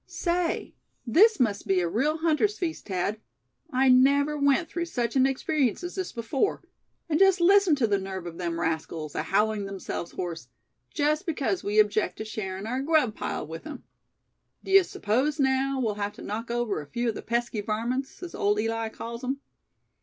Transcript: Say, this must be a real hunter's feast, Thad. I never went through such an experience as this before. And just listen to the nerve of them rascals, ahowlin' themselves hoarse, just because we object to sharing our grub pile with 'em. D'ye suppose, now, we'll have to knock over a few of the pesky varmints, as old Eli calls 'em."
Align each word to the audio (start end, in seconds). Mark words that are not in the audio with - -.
Say, 0.07 0.73
this 1.05 1.39
must 1.39 1.67
be 1.67 1.79
a 1.79 1.87
real 1.87 2.17
hunter's 2.17 2.57
feast, 2.57 2.87
Thad. 2.87 3.19
I 3.71 3.87
never 3.87 4.35
went 4.35 4.67
through 4.67 4.85
such 4.85 5.15
an 5.15 5.27
experience 5.27 5.83
as 5.83 5.93
this 5.93 6.11
before. 6.11 6.63
And 7.07 7.19
just 7.19 7.39
listen 7.39 7.75
to 7.75 7.85
the 7.85 7.99
nerve 7.99 8.25
of 8.25 8.39
them 8.39 8.59
rascals, 8.59 9.13
ahowlin' 9.13 9.65
themselves 9.67 10.13
hoarse, 10.13 10.47
just 10.89 11.27
because 11.27 11.63
we 11.63 11.77
object 11.77 12.17
to 12.17 12.25
sharing 12.25 12.65
our 12.65 12.81
grub 12.81 13.13
pile 13.15 13.45
with 13.45 13.67
'em. 13.67 13.83
D'ye 14.63 14.81
suppose, 14.81 15.39
now, 15.39 15.79
we'll 15.79 15.93
have 16.01 16.13
to 16.13 16.23
knock 16.23 16.49
over 16.49 16.81
a 16.81 16.87
few 16.87 17.09
of 17.09 17.13
the 17.13 17.21
pesky 17.21 17.61
varmints, 17.61 18.23
as 18.23 18.33
old 18.33 18.59
Eli 18.59 18.89
calls 18.89 19.23
'em." 19.23 19.39